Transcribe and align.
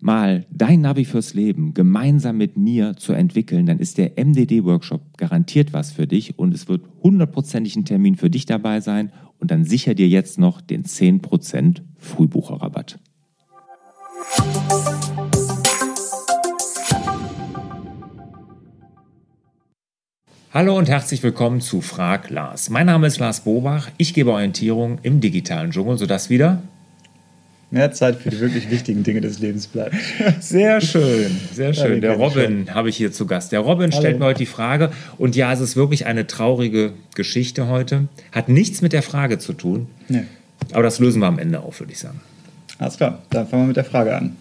mal 0.00 0.46
dein 0.50 0.80
Navi 0.80 1.04
fürs 1.04 1.34
Leben 1.34 1.74
gemeinsam 1.74 2.36
mit 2.36 2.56
mir 2.56 2.96
zu 2.96 3.12
entwickeln, 3.12 3.66
dann 3.66 3.78
ist 3.78 3.98
der 3.98 4.12
MDD-Workshop 4.16 5.16
garantiert 5.16 5.72
was 5.72 5.92
für 5.92 6.06
dich 6.06 6.38
und 6.38 6.54
es 6.54 6.68
wird 6.68 6.82
hundertprozentig 7.02 7.76
ein 7.76 7.84
Termin 7.84 8.16
für 8.16 8.30
dich 8.30 8.46
dabei 8.46 8.80
sein 8.80 9.12
und 9.38 9.50
dann 9.50 9.64
sicher 9.64 9.94
dir 9.94 10.08
jetzt 10.08 10.38
noch 10.38 10.60
den 10.60 10.84
10% 10.84 11.82
Frühbucherrabatt. 11.98 12.98
Hallo 20.54 20.76
und 20.76 20.88
herzlich 20.88 21.22
willkommen 21.22 21.62
zu 21.62 21.80
Frag 21.80 22.28
Lars. 22.28 22.68
Mein 22.68 22.86
Name 22.86 23.06
ist 23.06 23.18
Lars 23.18 23.40
Bobach. 23.40 23.88
Ich 23.96 24.12
gebe 24.12 24.32
Orientierung 24.32 24.98
im 25.02 25.20
digitalen 25.20 25.70
Dschungel, 25.70 25.96
sodass 25.96 26.28
wieder 26.28 26.62
mehr 27.72 27.90
Zeit 27.92 28.16
für 28.16 28.30
die 28.30 28.38
wirklich 28.38 28.70
wichtigen 28.70 29.02
Dinge 29.02 29.20
des 29.20 29.38
Lebens 29.38 29.66
bleibt. 29.66 29.96
Sehr 30.40 30.80
schön, 30.80 31.30
sehr 31.52 31.72
schön. 31.72 32.00
Der 32.00 32.16
Robin 32.16 32.72
habe 32.72 32.90
ich 32.90 32.96
hier 32.96 33.12
zu 33.12 33.26
Gast. 33.26 33.50
Der 33.50 33.60
Robin 33.60 33.90
Hallo. 33.90 34.00
stellt 34.00 34.18
mir 34.18 34.26
heute 34.26 34.38
die 34.38 34.46
Frage, 34.46 34.90
und 35.18 35.34
ja, 35.34 35.52
es 35.52 35.60
ist 35.60 35.74
wirklich 35.74 36.06
eine 36.06 36.26
traurige 36.26 36.92
Geschichte 37.14 37.68
heute. 37.68 38.08
Hat 38.30 38.48
nichts 38.48 38.82
mit 38.82 38.92
der 38.92 39.02
Frage 39.02 39.38
zu 39.38 39.54
tun. 39.54 39.88
Nee. 40.08 40.24
Aber 40.72 40.82
das 40.82 40.98
lösen 40.98 41.20
wir 41.20 41.26
am 41.26 41.38
Ende 41.38 41.60
auf, 41.60 41.80
würde 41.80 41.92
ich 41.92 41.98
sagen. 41.98 42.20
Alles 42.78 42.96
klar, 42.96 43.22
dann 43.30 43.48
fangen 43.48 43.64
wir 43.64 43.68
mit 43.68 43.76
der 43.76 43.84
Frage 43.84 44.14
an. 44.14 44.36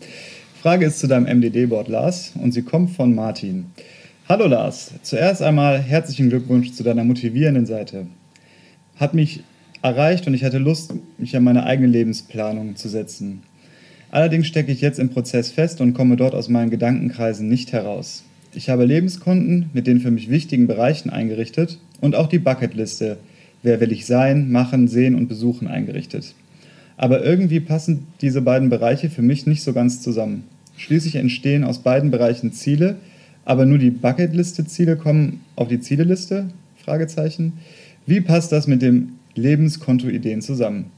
Frage 0.61 0.85
ist 0.85 0.99
zu 0.99 1.07
deinem 1.07 1.25
MDD-Board, 1.25 1.87
Lars, 1.87 2.33
und 2.35 2.51
sie 2.51 2.61
kommt 2.61 2.91
von 2.91 3.15
Martin. 3.15 3.67
Hallo 4.27 4.45
Lars, 4.47 4.91
zuerst 5.01 5.41
einmal 5.41 5.79
herzlichen 5.79 6.29
Glückwunsch 6.29 6.73
zu 6.73 6.83
deiner 6.83 7.03
motivierenden 7.03 7.65
Seite. 7.65 8.07
Hat 8.97 9.13
mich 9.13 9.43
erreicht 9.81 10.27
und 10.27 10.33
ich 10.33 10.43
hatte 10.43 10.57
Lust, 10.57 10.93
mich 11.17 11.35
an 11.35 11.43
meine 11.43 11.65
eigene 11.65 11.87
Lebensplanung 11.87 12.75
zu 12.75 12.89
setzen. 12.89 13.41
Allerdings 14.11 14.47
stecke 14.47 14.71
ich 14.71 14.81
jetzt 14.81 14.99
im 14.99 15.09
Prozess 15.09 15.51
fest 15.51 15.81
und 15.81 15.93
komme 15.93 16.17
dort 16.17 16.35
aus 16.35 16.49
meinen 16.49 16.69
Gedankenkreisen 16.69 17.47
nicht 17.47 17.71
heraus. 17.71 18.23
Ich 18.53 18.69
habe 18.69 18.83
Lebenskonten 18.85 19.69
mit 19.73 19.87
den 19.87 20.01
für 20.01 20.11
mich 20.11 20.29
wichtigen 20.29 20.67
Bereichen 20.67 21.09
eingerichtet 21.09 21.79
und 22.01 22.15
auch 22.15 22.27
die 22.27 22.39
Bucketliste, 22.39 23.17
wer 23.63 23.79
will 23.79 23.91
ich 23.93 24.05
sein, 24.05 24.51
machen, 24.51 24.89
sehen 24.89 25.15
und 25.15 25.27
besuchen 25.27 25.67
eingerichtet. 25.67 26.35
Aber 26.97 27.23
irgendwie 27.23 27.61
passen 27.61 28.07
diese 28.19 28.41
beiden 28.41 28.69
Bereiche 28.69 29.09
für 29.09 29.21
mich 29.21 29.47
nicht 29.47 29.63
so 29.63 29.71
ganz 29.71 30.01
zusammen. 30.01 30.43
Schließlich 30.75 31.15
entstehen 31.15 31.63
aus 31.63 31.79
beiden 31.79 32.11
Bereichen 32.11 32.51
Ziele, 32.51 32.97
aber 33.45 33.65
nur 33.65 33.77
die 33.77 33.91
Bucketliste-Ziele 33.91 34.97
kommen 34.97 35.41
auf 35.55 35.69
die 35.69 35.79
Zieleliste? 35.79 36.49
Fragezeichen. 36.83 37.53
Wie 38.05 38.19
passt 38.19 38.51
das 38.51 38.67
mit 38.67 38.81
dem 38.81 39.13
Lebenskontoideen 39.35 40.41
zusammen. 40.41 40.91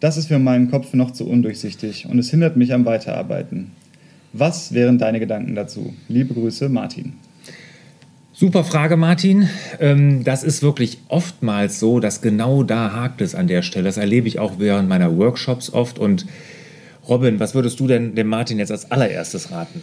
Das 0.00 0.16
ist 0.16 0.28
für 0.28 0.38
meinen 0.38 0.70
Kopf 0.70 0.94
noch 0.94 1.12
zu 1.12 1.28
undurchsichtig 1.28 2.06
und 2.06 2.18
es 2.18 2.30
hindert 2.30 2.56
mich 2.56 2.72
am 2.72 2.84
Weiterarbeiten. 2.84 3.70
Was 4.32 4.72
wären 4.72 4.98
deine 4.98 5.20
Gedanken 5.20 5.54
dazu? 5.54 5.94
Liebe 6.08 6.34
Grüße, 6.34 6.68
Martin. 6.68 7.12
Super 8.32 8.64
Frage, 8.64 8.96
Martin. 8.96 9.48
Ähm, 9.78 10.24
das 10.24 10.42
ist 10.42 10.62
wirklich 10.62 10.98
oftmals 11.08 11.78
so, 11.78 12.00
dass 12.00 12.22
genau 12.22 12.62
da 12.62 12.92
hakt 12.92 13.20
es 13.20 13.34
an 13.34 13.46
der 13.46 13.62
Stelle. 13.62 13.84
Das 13.84 13.98
erlebe 13.98 14.26
ich 14.26 14.38
auch 14.38 14.58
während 14.58 14.88
meiner 14.88 15.16
Workshops 15.16 15.70
oft. 15.70 15.98
Und 15.98 16.26
Robin, 17.06 17.38
was 17.40 17.54
würdest 17.54 17.78
du 17.78 17.86
denn 17.86 18.14
dem 18.14 18.28
Martin 18.28 18.58
jetzt 18.58 18.72
als 18.72 18.90
allererstes 18.90 19.50
raten? 19.50 19.82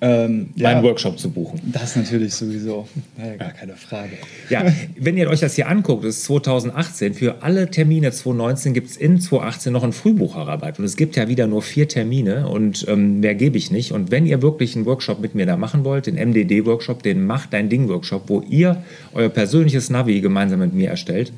Ähm, 0.00 0.50
meinen 0.54 0.56
ja, 0.56 0.82
Workshop 0.82 1.18
zu 1.18 1.30
buchen. 1.30 1.60
Das 1.64 1.96
natürlich 1.96 2.32
sowieso. 2.32 2.86
Ja, 3.18 3.34
gar 3.34 3.50
keine 3.50 3.74
Frage. 3.74 4.12
Ja, 4.48 4.64
wenn 4.96 5.16
ihr 5.16 5.28
euch 5.28 5.40
das 5.40 5.56
hier 5.56 5.68
anguckt, 5.68 6.04
das 6.04 6.18
ist 6.18 6.24
2018. 6.26 7.14
Für 7.14 7.42
alle 7.42 7.68
Termine 7.68 8.12
2019 8.12 8.74
gibt 8.74 8.90
es 8.90 8.96
in 8.96 9.20
2018 9.20 9.72
noch 9.72 9.82
einen 9.82 9.92
Frühbucherrabatt. 9.92 10.78
Und 10.78 10.84
es 10.84 10.96
gibt 10.96 11.16
ja 11.16 11.26
wieder 11.26 11.48
nur 11.48 11.62
vier 11.62 11.88
Termine 11.88 12.48
und 12.48 12.86
ähm, 12.88 13.18
mehr 13.18 13.34
gebe 13.34 13.58
ich 13.58 13.72
nicht. 13.72 13.90
Und 13.90 14.12
wenn 14.12 14.24
ihr 14.24 14.40
wirklich 14.40 14.76
einen 14.76 14.86
Workshop 14.86 15.18
mit 15.20 15.34
mir 15.34 15.46
da 15.46 15.56
machen 15.56 15.84
wollt, 15.84 16.06
den 16.06 16.14
MDD-Workshop, 16.14 17.02
den 17.02 17.26
Macht 17.26 17.52
dein 17.52 17.68
Ding-Workshop, 17.68 18.28
wo 18.28 18.42
ihr 18.48 18.84
euer 19.14 19.30
persönliches 19.30 19.90
Navi 19.90 20.20
gemeinsam 20.20 20.60
mit 20.60 20.74
mir 20.74 20.90
erstellt, 20.90 21.32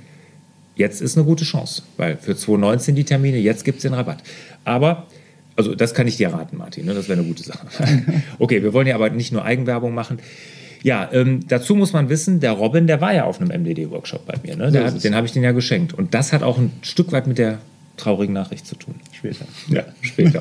jetzt 0.76 1.00
ist 1.00 1.16
eine 1.16 1.24
gute 1.24 1.44
Chance. 1.44 1.82
Weil 1.96 2.18
für 2.18 2.36
2019 2.36 2.94
die 2.94 3.04
Termine, 3.04 3.38
jetzt 3.38 3.64
gibt 3.64 3.78
es 3.78 3.82
den 3.84 3.94
Rabatt. 3.94 4.22
Aber 4.64 5.06
also 5.60 5.74
das 5.74 5.92
kann 5.92 6.06
ich 6.06 6.16
dir 6.16 6.32
raten, 6.32 6.56
Martin. 6.56 6.86
Ne? 6.86 6.94
Das 6.94 7.08
wäre 7.08 7.18
eine 7.18 7.28
gute 7.28 7.42
Sache. 7.42 7.66
okay, 8.38 8.62
wir 8.62 8.72
wollen 8.72 8.86
ja 8.86 8.94
aber 8.94 9.10
nicht 9.10 9.30
nur 9.30 9.44
Eigenwerbung 9.44 9.94
machen. 9.94 10.18
Ja, 10.82 11.10
ähm, 11.12 11.40
dazu 11.46 11.74
muss 11.74 11.92
man 11.92 12.08
wissen, 12.08 12.40
der 12.40 12.52
Robin, 12.52 12.86
der 12.86 13.02
war 13.02 13.12
ja 13.12 13.24
auf 13.24 13.40
einem 13.40 13.50
MDD-Workshop 13.50 14.24
bei 14.26 14.34
mir. 14.42 14.56
Ne? 14.56 14.84
Hat, 14.84 15.04
den 15.04 15.14
habe 15.14 15.26
ich 15.26 15.32
den 15.32 15.42
ja 15.42 15.52
geschenkt. 15.52 15.92
Und 15.92 16.14
das 16.14 16.32
hat 16.32 16.42
auch 16.42 16.56
ein 16.56 16.72
Stück 16.80 17.12
weit 17.12 17.26
mit 17.26 17.36
der 17.36 17.58
traurigen 17.98 18.32
Nachricht 18.32 18.66
zu 18.66 18.76
tun. 18.76 18.94
Später. 19.12 19.44
Ja, 19.68 19.84
später. 20.00 20.40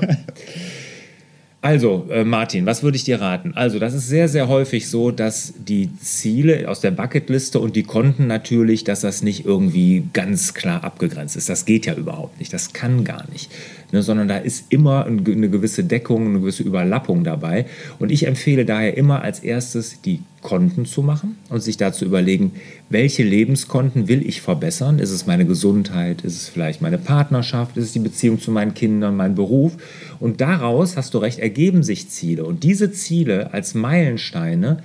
Also, 1.62 2.08
äh, 2.10 2.24
Martin, 2.24 2.66
was 2.66 2.84
würde 2.84 2.96
ich 2.96 3.04
dir 3.04 3.20
raten? 3.20 3.52
Also, 3.54 3.80
das 3.80 3.94
ist 3.94 4.08
sehr, 4.08 4.30
sehr 4.30 4.48
häufig 4.48 4.88
so, 4.88 5.12
dass 5.12 5.54
die 5.58 5.90
Ziele 5.98 6.70
aus 6.70 6.80
der 6.80 6.92
Bucketliste 6.92 7.60
und 7.60 7.76
die 7.76 7.84
Konten 7.84 8.28
natürlich, 8.28 8.86
dass 8.86 9.02
das 9.02 9.24
nicht 9.24 9.44
irgendwie 9.44 10.06
ganz 10.14 10.54
klar 10.54 10.86
abgegrenzt 10.86 11.36
ist. 11.36 11.50
Das 11.50 11.66
geht 11.66 11.86
ja 11.86 11.96
überhaupt 11.96 12.40
nicht. 12.40 12.54
Das 12.54 12.72
kann 12.72 13.04
gar 13.04 13.30
nicht 13.30 13.52
ne, 13.92 14.04
sondern 14.04 14.28
da 14.28 14.38
ist 14.38 14.66
immer 14.70 15.06
eine 15.06 15.50
gewisse 15.50 15.84
Deckung, 15.84 16.28
eine 16.28 16.40
gewisse 16.40 16.64
Überlappung 16.64 17.24
dabei. 17.24 17.66
Und 18.00 18.12
ich 18.12 18.28
empfehle 18.28 18.66
daher 18.66 18.98
immer 18.98 19.22
als 19.22 19.40
erstes 19.40 20.02
die 20.02 20.22
Konten 20.42 20.86
zu 20.86 21.02
machen 21.02 21.38
und 21.50 21.62
sich 21.62 21.78
dazu 21.78 22.06
überlegen, 22.06 22.54
welche 22.90 23.24
Lebenskonten 23.24 24.08
will 24.08 24.26
ich 24.26 24.42
verbessern? 24.42 25.00
Ist 25.00 25.12
es 25.12 25.28
meine 25.28 25.46
Gesundheit? 25.46 26.22
Ist 26.22 26.42
es 26.42 26.50
vielleicht 26.50 26.82
meine 26.82 26.98
Partnerschaft? 26.98 27.78
Ist 27.78 27.86
es 27.86 27.94
die 27.94 28.00
Beziehung 28.00 28.40
zu 28.40 28.52
meinen 28.52 28.74
Kindern, 28.74 29.18
mein 29.18 29.36
Beruf? 29.36 29.74
Und 30.20 30.42
daraus, 30.42 30.96
hast 30.96 31.14
du 31.14 31.18
recht, 31.18 31.40
ergeben 31.40 31.84
sich 31.84 32.10
Ziele. 32.10 32.46
Und 32.46 32.64
diese 32.64 32.92
Ziele 32.92 33.54
als 33.54 33.74
Meilensteine 33.74 34.82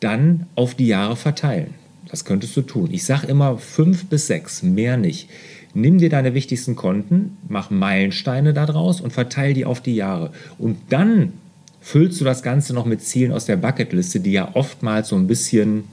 dann 0.00 0.46
auf 0.54 0.74
die 0.74 0.86
Jahre 0.86 1.16
verteilen. 1.16 1.74
Das 2.08 2.24
könntest 2.24 2.56
du 2.56 2.62
tun. 2.62 2.88
Ich 2.90 3.04
sage 3.04 3.26
immer 3.26 3.58
fünf 3.58 4.06
bis 4.06 4.26
sechs, 4.26 4.62
mehr 4.62 4.96
nicht. 4.96 5.28
Nimm 5.74 5.98
dir 5.98 6.08
deine 6.08 6.34
wichtigsten 6.34 6.76
Konten, 6.76 7.36
mach 7.48 7.70
Meilensteine 7.70 8.52
daraus 8.52 9.00
und 9.00 9.12
verteile 9.12 9.54
die 9.54 9.64
auf 9.64 9.80
die 9.80 9.94
Jahre. 9.94 10.30
Und 10.58 10.78
dann 10.88 11.32
füllst 11.80 12.20
du 12.20 12.24
das 12.24 12.42
Ganze 12.42 12.74
noch 12.74 12.84
mit 12.84 13.02
Zielen 13.02 13.32
aus 13.32 13.44
der 13.44 13.56
Bucketliste, 13.56 14.20
die 14.20 14.32
ja 14.32 14.50
oftmals 14.54 15.08
so 15.08 15.16
ein 15.16 15.26
bisschen 15.26 15.84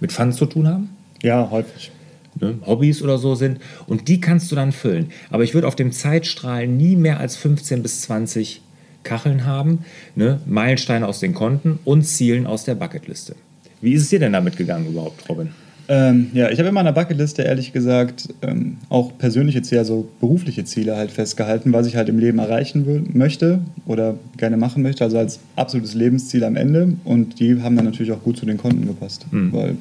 mit 0.00 0.12
Fun 0.12 0.32
zu 0.32 0.46
tun 0.46 0.68
haben. 0.68 0.90
Ja, 1.22 1.48
häufig. 1.50 1.90
Ne, 2.38 2.58
Hobbys 2.66 3.02
oder 3.02 3.16
so 3.16 3.34
sind. 3.34 3.60
Und 3.86 4.08
die 4.08 4.20
kannst 4.20 4.52
du 4.52 4.56
dann 4.56 4.72
füllen. 4.72 5.10
Aber 5.30 5.42
ich 5.42 5.54
würde 5.54 5.66
auf 5.66 5.76
dem 5.76 5.92
Zeitstrahl 5.92 6.66
nie 6.66 6.94
mehr 6.94 7.18
als 7.18 7.36
15 7.36 7.82
bis 7.82 8.02
20 8.02 8.60
Kacheln 9.04 9.46
haben. 9.46 9.84
Ne? 10.14 10.40
Meilensteine 10.44 11.06
aus 11.06 11.20
den 11.20 11.32
Konten 11.32 11.78
und 11.84 12.04
Zielen 12.04 12.46
aus 12.46 12.64
der 12.64 12.74
Bucketliste. 12.74 13.36
Wie 13.80 13.94
ist 13.94 14.02
es 14.02 14.08
dir 14.10 14.18
denn 14.18 14.32
damit 14.32 14.56
gegangen 14.56 14.86
überhaupt, 14.86 15.28
Robin? 15.28 15.50
Ähm, 15.88 16.30
ja, 16.32 16.50
ich 16.50 16.58
habe 16.58 16.68
in 16.68 16.74
meiner 16.74 16.92
Bucketliste 16.92 17.42
ehrlich 17.42 17.72
gesagt 17.72 18.28
ähm, 18.42 18.78
auch 18.88 19.16
persönliche 19.18 19.62
Ziele, 19.62 19.80
also 19.80 20.08
berufliche 20.20 20.64
Ziele 20.64 20.96
halt 20.96 21.10
festgehalten, 21.10 21.72
was 21.72 21.86
ich 21.86 21.96
halt 21.96 22.08
im 22.08 22.18
Leben 22.18 22.38
erreichen 22.38 23.10
möchte 23.12 23.60
oder 23.86 24.16
gerne 24.36 24.56
machen 24.56 24.82
möchte, 24.82 25.04
also 25.04 25.18
als 25.18 25.38
absolutes 25.54 25.94
Lebensziel 25.94 26.44
am 26.44 26.56
Ende. 26.56 26.94
Und 27.04 27.38
die 27.40 27.62
haben 27.62 27.76
dann 27.76 27.84
natürlich 27.84 28.12
auch 28.12 28.22
gut 28.22 28.36
zu 28.36 28.46
den 28.46 28.58
Konten 28.58 28.86
gepasst, 28.86 29.26
mhm. 29.30 29.52
weil 29.52 29.76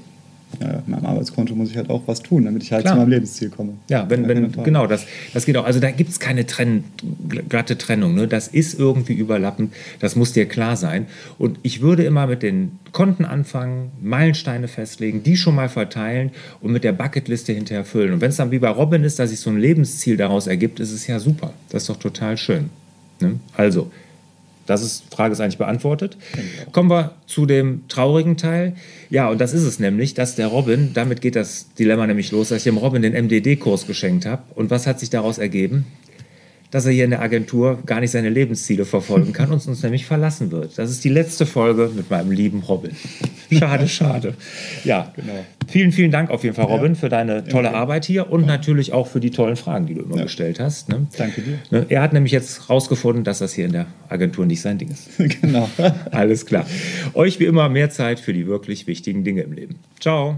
ja, 0.59 0.83
in 0.85 0.91
meinem 0.91 1.05
Arbeitskonto 1.05 1.53
muss 1.55 1.71
ich 1.71 1.77
halt 1.77 1.89
auch 1.89 2.03
was 2.05 2.21
tun, 2.21 2.45
damit 2.45 2.63
ich 2.63 2.71
halt 2.71 2.83
Klar. 2.83 2.93
zu 2.93 2.99
meinem 2.99 3.09
Lebensziel 3.09 3.49
komme. 3.49 3.73
Ja, 3.89 4.09
wenn, 4.09 4.27
wenn, 4.27 4.51
genau, 4.63 4.87
das, 4.87 5.05
das 5.33 5.45
geht 5.45 5.57
auch. 5.57 5.65
Also 5.65 5.79
da 5.79 5.91
gibt 5.91 6.09
es 6.09 6.19
keine 6.19 6.45
Trenn, 6.45 6.85
glatte 7.49 7.77
Trennung. 7.77 8.15
Ne? 8.15 8.27
Das 8.27 8.47
ist 8.47 8.79
irgendwie 8.79 9.13
überlappend, 9.13 9.73
das 9.99 10.15
muss 10.15 10.33
dir 10.33 10.45
klar 10.47 10.77
sein. 10.77 11.07
Und 11.37 11.59
ich 11.63 11.81
würde 11.81 12.03
immer 12.03 12.27
mit 12.27 12.41
den 12.43 12.79
Konten 12.91 13.25
anfangen, 13.25 13.91
Meilensteine 14.01 14.67
festlegen, 14.67 15.23
die 15.23 15.35
schon 15.35 15.55
mal 15.55 15.69
verteilen 15.69 16.31
und 16.61 16.71
mit 16.71 16.83
der 16.83 16.93
Bucketliste 16.93 17.51
hinterher 17.51 17.85
füllen. 17.85 18.13
Und 18.13 18.21
wenn 18.21 18.29
es 18.29 18.37
dann 18.37 18.51
wie 18.51 18.59
bei 18.59 18.69
Robin 18.69 19.03
ist, 19.03 19.19
dass 19.19 19.31
sich 19.31 19.39
so 19.39 19.49
ein 19.49 19.57
Lebensziel 19.57 20.15
daraus 20.15 20.47
ergibt, 20.47 20.79
ist 20.79 20.91
es 20.91 21.05
ja 21.07 21.19
super. 21.19 21.53
Das 21.69 21.83
ist 21.83 21.89
doch 21.89 21.97
total 21.99 22.37
schön. 22.37 22.69
Ne? 23.19 23.39
Also, 23.55 23.91
das 24.65 24.81
ist, 24.81 25.13
Frage 25.13 25.33
ist 25.33 25.41
eigentlich 25.41 25.57
beantwortet. 25.57 26.17
Kommen 26.71 26.89
wir 26.89 27.11
zu 27.27 27.45
dem 27.45 27.87
traurigen 27.87 28.37
Teil. 28.37 28.75
Ja, 29.09 29.29
und 29.29 29.39
das 29.39 29.53
ist 29.53 29.63
es 29.63 29.79
nämlich, 29.79 30.13
dass 30.13 30.35
der 30.35 30.47
Robin, 30.47 30.91
damit 30.93 31.21
geht 31.21 31.35
das 31.35 31.73
Dilemma 31.77 32.07
nämlich 32.07 32.31
los, 32.31 32.49
dass 32.49 32.59
ich 32.59 32.63
dem 32.63 32.77
Robin 32.77 33.01
den 33.01 33.13
MDD-Kurs 33.13 33.87
geschenkt 33.87 34.25
habe. 34.25 34.43
Und 34.55 34.71
was 34.71 34.87
hat 34.87 34.99
sich 34.99 35.09
daraus 35.09 35.37
ergeben? 35.37 35.85
dass 36.71 36.85
er 36.85 36.91
hier 36.91 37.05
in 37.05 37.11
der 37.11 37.21
Agentur 37.21 37.79
gar 37.85 38.01
nicht 38.01 38.11
seine 38.11 38.27
Lebensziele 38.27 38.83
verfolgen 38.83 39.31
kann 39.31 39.49
und 39.49 39.65
uns 39.65 39.81
nämlich 39.81 40.05
verlassen 40.05 40.51
wird. 40.51 40.77
Das 40.77 40.91
ist 40.91 41.05
die 41.05 41.09
letzte 41.09 41.45
Folge 41.45 41.89
mit 41.95 42.09
meinem 42.09 42.31
lieben 42.31 42.63
Robin. 42.63 42.91
Schade, 43.49 43.87
schade. 43.87 44.33
Ja, 44.83 45.13
genau. 45.15 45.45
Vielen, 45.75 45.91
vielen 45.91 46.11
Dank 46.11 46.29
auf 46.29 46.45
jeden 46.45 46.55
Fall, 46.55 46.67
Robin, 46.67 46.93
ja. 46.93 46.99
für 47.01 47.09
deine 47.09 47.43
tolle 47.43 47.67
okay. 47.67 47.77
Arbeit 47.77 48.05
hier 48.05 48.31
und 48.31 48.43
ja. 48.43 48.47
natürlich 48.47 48.93
auch 48.93 49.07
für 49.07 49.19
die 49.19 49.29
tollen 49.29 49.57
Fragen, 49.57 49.87
die 49.87 49.93
du 49.93 50.03
immer 50.03 50.15
ja. 50.15 50.23
gestellt 50.23 50.57
hast. 50.57 50.87
Ne? 50.87 51.07
Danke 51.17 51.41
dir. 51.41 51.59
Ne? 51.69 51.85
Er 51.89 52.01
hat 52.01 52.13
nämlich 52.13 52.31
jetzt 52.31 52.69
rausgefunden, 52.69 53.25
dass 53.25 53.39
das 53.39 53.51
hier 53.51 53.65
in 53.65 53.73
der 53.73 53.87
Agentur 54.07 54.45
nicht 54.45 54.61
sein 54.61 54.77
Ding 54.77 54.89
ist. 54.89 55.09
genau. 55.41 55.69
Alles 56.11 56.45
klar. 56.45 56.65
Euch 57.13 57.41
wie 57.41 57.43
immer 57.43 57.67
mehr 57.67 57.89
Zeit 57.89 58.21
für 58.21 58.31
die 58.31 58.47
wirklich 58.47 58.87
wichtigen 58.87 59.25
Dinge 59.25 59.41
im 59.41 59.51
Leben. 59.51 59.75
Ciao. 59.99 60.37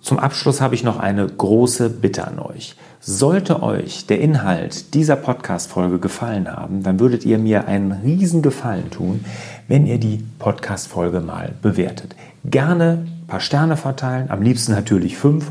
Zum 0.00 0.18
Abschluss 0.18 0.62
habe 0.62 0.74
ich 0.74 0.82
noch 0.82 0.98
eine 0.98 1.26
große 1.26 1.90
Bitte 1.90 2.26
an 2.26 2.38
euch. 2.38 2.74
Sollte 3.02 3.62
euch 3.62 4.04
der 4.04 4.20
Inhalt 4.20 4.92
dieser 4.92 5.16
Podcast-Folge 5.16 5.98
gefallen 5.98 6.54
haben, 6.54 6.82
dann 6.82 7.00
würdet 7.00 7.24
ihr 7.24 7.38
mir 7.38 7.66
einen 7.66 7.92
riesen 7.92 8.42
Gefallen 8.42 8.90
tun, 8.90 9.24
wenn 9.68 9.86
ihr 9.86 9.96
die 9.96 10.22
Podcast-Folge 10.38 11.20
mal 11.20 11.54
bewertet. 11.62 12.14
Gerne 12.44 13.06
ein 13.06 13.26
paar 13.26 13.40
Sterne 13.40 13.78
verteilen, 13.78 14.28
am 14.28 14.42
liebsten 14.42 14.72
natürlich 14.72 15.16
fünf 15.16 15.50